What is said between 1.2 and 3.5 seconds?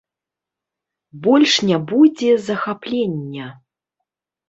Больш не будзе захаплення.